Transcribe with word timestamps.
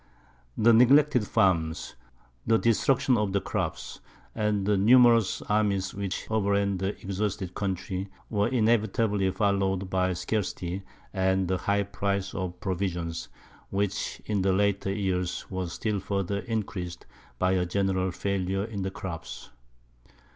The 0.57 0.73
neglected 0.73 1.27
farms, 1.27 1.93
the 2.47 2.57
destruction 2.57 3.17
of 3.17 3.33
the 3.33 3.39
crops, 3.39 3.99
and 4.33 4.65
the 4.65 4.75
numerous 4.75 5.43
armies 5.43 5.93
which 5.93 6.25
overran 6.31 6.79
the 6.79 6.99
exhausted 7.03 7.53
country, 7.53 8.09
were 8.27 8.47
inevitably 8.47 9.29
followed 9.29 9.91
by 9.91 10.13
scarcity 10.13 10.81
and 11.13 11.47
the 11.47 11.59
high 11.59 11.83
price 11.83 12.33
of 12.33 12.59
provisions, 12.59 13.29
which 13.69 14.23
in 14.25 14.41
the 14.41 14.53
later 14.53 14.91
years 14.91 15.45
was 15.51 15.73
still 15.73 15.99
further 15.99 16.39
increased 16.39 17.05
by 17.37 17.51
a 17.51 17.63
general 17.67 18.09
failure 18.09 18.63
in 18.63 18.81
the 18.81 18.89
crops. 18.89 19.51